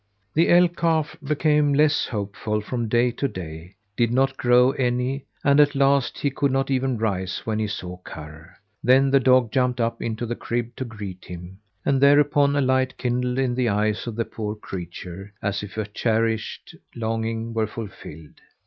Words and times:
The 0.33 0.49
elk 0.49 0.77
calf 0.77 1.15
became 1.23 1.75
less 1.75 2.07
hopeful 2.07 2.59
from 2.59 2.87
day 2.87 3.11
to 3.11 3.27
day, 3.27 3.75
did 3.95 4.11
not 4.11 4.35
grow 4.35 4.71
any, 4.71 5.25
and 5.43 5.59
at 5.59 5.75
last 5.75 6.17
he 6.17 6.31
could 6.31 6.51
not 6.51 6.71
even 6.71 6.97
rise 6.97 7.45
when 7.45 7.59
he 7.59 7.67
saw 7.67 7.97
Karr. 7.97 8.57
Then 8.83 9.11
the 9.11 9.19
dog 9.19 9.51
jumped 9.51 9.79
up 9.79 10.01
into 10.01 10.25
the 10.25 10.33
crib 10.35 10.75
to 10.77 10.85
greet 10.85 11.25
him, 11.25 11.59
and 11.85 12.01
thereupon 12.01 12.55
a 12.55 12.61
light 12.61 12.97
kindled 12.97 13.37
in 13.37 13.53
the 13.53 13.69
eyes 13.69 14.07
of 14.07 14.15
the 14.15 14.25
poor 14.25 14.55
creature 14.55 15.35
as 15.39 15.61
if 15.61 15.77
a 15.77 15.85
cherished 15.85 16.75
longing 16.95 17.53
were 17.53 17.67
fulfilled. 17.67 18.41